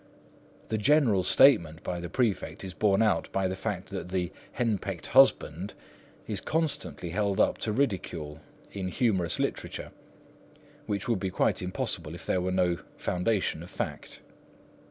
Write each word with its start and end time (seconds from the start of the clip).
The 0.69 0.79
general 0.79 1.21
statement 1.21 1.83
by 1.83 1.99
the 1.99 2.09
prefect 2.09 2.63
is 2.63 2.73
borne 2.73 3.03
out 3.03 3.31
by 3.31 3.47
the 3.47 3.55
fact 3.55 3.89
that 3.89 4.09
the 4.09 4.31
"henpecked 4.53 5.05
husband" 5.05 5.75
is 6.25 6.41
constantly 6.41 7.11
held 7.11 7.39
up 7.39 7.59
to 7.59 7.71
ridicule 7.71 8.41
in 8.71 8.87
humorous 8.87 9.37
literature, 9.37 9.91
which 10.87 11.07
would 11.07 11.19
be 11.19 11.29
quite 11.29 11.61
impossible 11.61 12.15
if 12.15 12.25
there 12.25 12.41
were 12.41 12.51
no 12.51 12.79
foundation 12.97 13.61
of 13.61 13.69
fact. 13.69 14.21